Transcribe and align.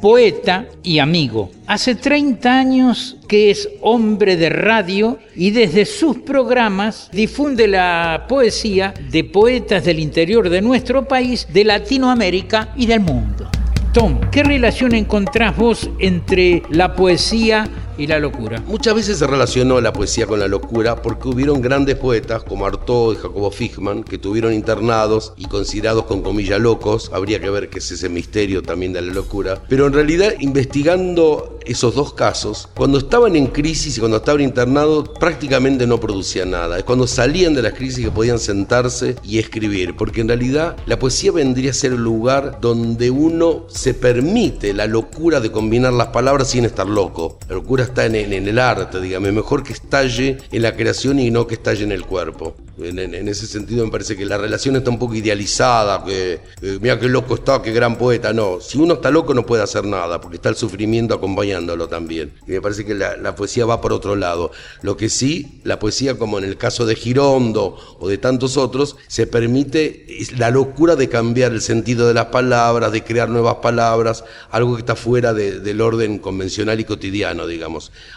poeta 0.00 0.66
y 0.82 0.98
amigo. 0.98 1.50
Hace 1.66 1.94
30 1.94 2.58
años 2.58 3.16
que 3.28 3.50
es 3.50 3.68
hombre 3.80 4.36
de 4.36 4.48
radio 4.48 5.18
y 5.36 5.50
desde 5.50 5.84
sus 5.84 6.18
programas 6.18 7.08
difunde 7.12 7.68
la 7.68 8.26
poesía 8.28 8.94
de 9.10 9.24
poetas 9.24 9.84
del 9.84 9.98
interior 9.98 10.48
de 10.48 10.62
nuestro 10.62 11.06
país, 11.06 11.46
de 11.52 11.64
Latinoamérica 11.64 12.72
y 12.76 12.86
del 12.86 13.00
mundo. 13.00 13.48
Tom, 13.92 14.20
¿qué 14.30 14.44
relación 14.44 14.94
encontrás 14.94 15.56
vos 15.56 15.90
entre 15.98 16.62
la 16.70 16.94
poesía 16.94 17.68
y 18.00 18.06
la 18.06 18.18
locura? 18.18 18.62
Muchas 18.66 18.94
veces 18.94 19.18
se 19.18 19.26
relacionó 19.26 19.80
la 19.80 19.92
poesía 19.92 20.26
con 20.26 20.40
la 20.40 20.48
locura 20.48 21.02
porque 21.02 21.28
hubieron 21.28 21.60
grandes 21.60 21.96
poetas 21.96 22.42
como 22.42 22.64
Artaud 22.64 23.14
y 23.14 23.16
Jacobo 23.18 23.50
Fichman 23.50 24.02
que 24.02 24.16
tuvieron 24.16 24.54
internados 24.54 25.34
y 25.36 25.44
considerados 25.44 26.04
con 26.04 26.22
comillas 26.22 26.60
locos. 26.60 27.10
Habría 27.12 27.40
que 27.40 27.50
ver 27.50 27.68
qué 27.68 27.78
es 27.78 27.90
ese 27.90 28.08
misterio 28.08 28.62
también 28.62 28.94
de 28.94 29.02
la 29.02 29.12
locura. 29.12 29.62
Pero 29.68 29.86
en 29.86 29.92
realidad, 29.92 30.32
investigando 30.40 31.58
esos 31.66 31.94
dos 31.94 32.14
casos, 32.14 32.68
cuando 32.74 32.98
estaban 32.98 33.36
en 33.36 33.48
crisis 33.48 33.96
y 33.96 34.00
cuando 34.00 34.16
estaban 34.16 34.40
internados, 34.40 35.10
prácticamente 35.20 35.86
no 35.86 36.00
producían 36.00 36.52
nada. 36.52 36.78
Es 36.78 36.84
cuando 36.84 37.06
salían 37.06 37.54
de 37.54 37.62
las 37.62 37.74
crisis 37.74 38.06
que 38.06 38.10
podían 38.10 38.38
sentarse 38.38 39.16
y 39.22 39.38
escribir. 39.38 39.94
Porque 39.94 40.22
en 40.22 40.28
realidad 40.28 40.76
la 40.86 40.98
poesía 40.98 41.32
vendría 41.32 41.72
a 41.72 41.74
ser 41.74 41.92
el 41.92 42.02
lugar 42.02 42.58
donde 42.62 43.10
uno 43.10 43.66
se 43.68 43.92
permite 43.92 44.72
la 44.72 44.86
locura 44.86 45.40
de 45.40 45.52
combinar 45.52 45.92
las 45.92 46.08
palabras 46.08 46.48
sin 46.48 46.64
estar 46.64 46.86
loco. 46.86 47.38
La 47.48 47.56
está 47.90 48.06
en, 48.06 48.14
el 48.14 48.58
arte, 48.58 49.00
dígame, 49.00 49.30
mejor 49.32 49.62
que 49.62 49.72
estalle 49.72 50.38
en 50.50 50.62
la 50.62 50.74
creación 50.74 51.18
y 51.18 51.30
no 51.30 51.46
que 51.46 51.54
estalle 51.54 51.84
en 51.84 51.92
el 51.92 52.04
cuerpo. 52.04 52.56
En, 52.82 53.28
ese 53.28 53.46
sentido 53.46 53.84
me 53.84 53.92
parece 53.92 54.16
que 54.16 54.24
la 54.24 54.38
relación 54.38 54.74
está 54.76 54.88
un 54.90 54.98
poco 54.98 55.14
idealizada, 55.14 56.02
que 56.02 56.40
eh, 56.62 56.78
mira 56.80 56.98
qué 56.98 57.08
loco 57.08 57.34
está, 57.34 57.60
qué 57.60 57.72
gran 57.72 57.98
poeta. 57.98 58.32
No, 58.32 58.58
si 58.60 58.78
uno 58.78 58.94
está 58.94 59.10
loco 59.10 59.34
no 59.34 59.44
puede 59.44 59.62
hacer 59.62 59.84
nada, 59.84 60.20
porque 60.20 60.36
está 60.36 60.48
el 60.48 60.56
sufrimiento 60.56 61.14
acompañándolo 61.14 61.88
también. 61.88 62.32
Y 62.46 62.52
me 62.52 62.60
parece 62.62 62.86
que 62.86 62.94
la, 62.94 63.34
poesía 63.36 63.66
va 63.66 63.80
por 63.80 63.92
otro 63.92 64.16
lado. 64.16 64.50
Lo 64.82 64.96
que 64.96 65.08
sí, 65.10 65.60
la 65.64 65.78
poesía, 65.78 66.16
como 66.18 66.38
en 66.38 66.44
el 66.44 66.56
caso 66.56 66.86
de 66.86 66.94
Girondo 66.96 67.76
o 67.98 68.08
de 68.08 68.16
tantos 68.18 68.56
otros, 68.56 68.96
se 69.08 69.26
permite 69.26 70.06
la 70.38 70.50
locura 70.50 70.96
de 70.96 71.08
cambiar 71.08 71.52
el 71.52 71.60
sentido 71.60 72.08
de 72.08 72.14
las 72.14 72.26
palabras, 72.26 72.92
de 72.92 73.04
crear 73.04 73.28
nuevas 73.28 73.56
palabras, 73.56 74.24
algo 74.50 74.74
que 74.76 74.80
está 74.80 74.96
fuera 74.96 75.34
de- 75.34 75.60
del 75.60 75.80
orden 75.82 76.18
convencional 76.18 76.80
y 76.80 76.84
cotidiano, 76.84 77.46
digamos. 77.46 77.69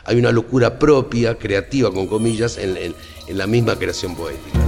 Hay 0.06 0.18
una 0.18 0.32
locura 0.32 0.80
propia, 0.80 1.36
creativa, 1.36 1.92
con 1.92 2.08
comillas, 2.08 2.58
en, 2.58 2.76
en- 2.78 2.96
en 3.28 3.38
la 3.38 3.48
misma 3.48 3.76
creación 3.78 4.16
poética. 4.16 4.60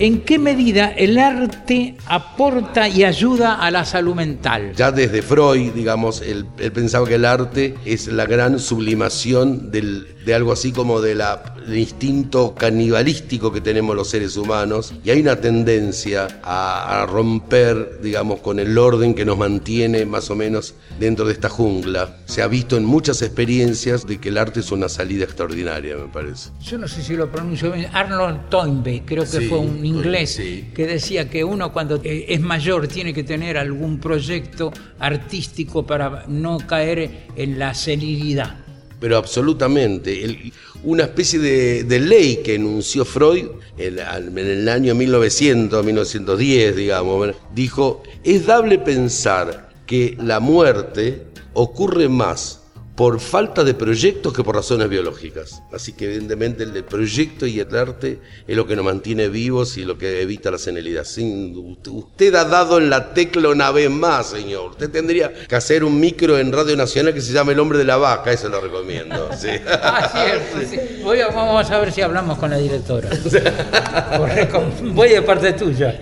¿En 0.00 0.22
qué 0.22 0.40
medida 0.40 0.88
el 0.88 1.18
arte 1.18 1.96
aporta 2.06 2.88
y 2.88 3.04
ayuda 3.04 3.54
a 3.54 3.70
la 3.70 3.84
salud 3.84 4.14
mental? 4.16 4.72
Ya 4.74 4.90
desde 4.90 5.22
Freud, 5.22 5.72
digamos, 5.72 6.20
él, 6.20 6.46
él 6.58 6.72
pensaba 6.72 7.06
que 7.06 7.14
el 7.14 7.24
arte 7.24 7.76
es 7.84 8.08
la 8.08 8.26
gran 8.26 8.58
sublimación 8.58 9.70
del- 9.70 10.08
de 10.26 10.34
algo 10.34 10.50
así 10.50 10.72
como 10.72 11.00
de 11.00 11.14
la- 11.14 11.54
instinto 11.68 12.54
canibalístico 12.54 13.52
que 13.52 13.60
tenemos 13.60 13.94
los 13.96 14.08
seres 14.08 14.36
humanos. 14.36 14.92
Y 15.04 15.10
hay 15.10 15.20
una 15.20 15.36
tendencia 15.36 16.40
a, 16.42 17.02
a 17.02 17.06
romper, 17.06 18.00
digamos, 18.02 18.40
con 18.40 18.58
el 18.58 18.76
orden 18.78 19.14
que 19.14 19.24
nos 19.24 19.38
mantiene 19.38 20.04
más 20.04 20.30
o 20.30 20.34
menos 20.34 20.74
dentro 20.98 21.24
de 21.26 21.32
esta 21.32 21.48
jungla. 21.48 22.16
Se 22.26 22.42
ha 22.42 22.48
visto 22.48 22.76
en 22.76 22.84
muchas 22.84 23.22
experiencias 23.22 24.06
de 24.06 24.18
que 24.18 24.28
el 24.30 24.38
arte 24.38 24.60
es 24.60 24.72
una 24.72 24.88
salida 24.88 25.24
extraordinaria, 25.24 25.96
me 25.96 26.08
parece. 26.12 26.50
Yo 26.62 26.78
no 26.78 26.88
sé 26.88 27.02
si 27.02 27.14
lo 27.16 27.30
pronuncio 27.30 27.72
bien, 27.72 27.88
Arnold 27.92 28.48
Toynbee, 28.48 29.02
creo 29.04 29.22
que 29.24 29.38
Sí, 29.38 29.46
fue 29.48 29.58
un 29.58 29.84
inglés 29.84 30.34
sí. 30.34 30.70
que 30.74 30.86
decía 30.86 31.28
que 31.28 31.44
uno 31.44 31.72
cuando 31.72 32.00
eh, 32.04 32.26
es 32.28 32.40
mayor 32.40 32.86
tiene 32.88 33.12
que 33.12 33.24
tener 33.24 33.56
algún 33.58 33.98
proyecto 33.98 34.72
artístico 34.98 35.84
para 35.86 36.24
no 36.28 36.58
caer 36.58 37.26
en 37.36 37.58
la 37.58 37.74
senilidad. 37.74 38.63
Pero 39.00 39.16
absolutamente. 39.16 40.24
El- 40.24 40.52
una 40.82 41.04
especie 41.04 41.38
de, 41.38 41.98
ley 42.00 42.42
que 42.44 42.54
enunció 42.56 43.04
Freud 43.06 43.46
en, 43.78 43.98
en 43.98 44.38
el 44.38 44.68
año 44.68 44.94
1900, 44.94 45.82
1910, 45.84 46.76
digamos, 46.76 47.30
dijo, 47.54 48.02
es 48.22 48.44
dable 48.46 48.78
pensar 48.78 49.70
que 49.86 50.16
la 50.20 50.40
muerte 50.40 51.22
ocurre 51.54 52.08
más 52.08 52.63
por 52.96 53.18
falta 53.18 53.64
de 53.64 53.74
proyectos 53.74 54.32
que 54.32 54.44
por 54.44 54.54
razones 54.54 54.88
biológicas. 54.88 55.62
Así 55.72 55.92
que 55.94 56.04
evidentemente 56.06 56.62
el, 56.62 56.84
proyecto 56.84 57.44
y 57.46 57.58
el 57.58 57.74
arte 57.74 58.20
es 58.46 58.56
lo 58.56 58.66
que 58.66 58.76
nos 58.76 58.84
mantiene 58.84 59.28
vivos 59.28 59.76
y 59.76 59.84
lo 59.84 59.98
que 59.98 60.22
evita 60.22 60.50
la 60.50 60.58
senilidad. 60.58 61.04
Sin- 61.04 61.76
usted, 61.88 62.34
ha 62.36 62.44
dado 62.44 62.78
en 62.78 62.90
la 62.90 63.12
tecla 63.12 63.48
una 63.48 63.72
vez 63.72 63.90
más, 63.90 64.30
señor. 64.30 64.70
Usted 64.72 64.90
tendría 64.90 65.32
que 65.32 65.56
hacer 65.56 65.82
un 65.82 65.98
micro 65.98 66.38
en 66.38 66.52
Radio 66.52 66.76
Nacional 66.76 67.12
que 67.14 67.20
se 67.20 67.32
llama 67.32 67.50
El 67.52 67.58
Hombre 67.58 67.78
de 67.78 67.84
la 67.84 67.96
Vaca, 67.96 68.30
eso 68.32 68.48
lo 68.48 68.60
recomiendo. 68.60 69.28
sí. 69.36 69.48
Ah, 69.66 70.08
cierto, 70.12 70.70
sí. 70.70 71.02
Voy 71.02 71.20
a- 71.20 71.28
vamos 71.28 71.68
a 71.70 71.78
ver 71.78 71.92
si 71.92 72.00
hablamos 72.00 72.38
con 72.38 72.50
la 72.50 72.58
directora. 72.58 73.10
Voy 74.94 75.08
de 75.10 75.22
parte 75.22 75.52
tuya. 75.54 76.00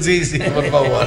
Sí, 0.00 0.24
sí, 0.24 0.38
por 0.38 0.64
favor. 0.70 1.06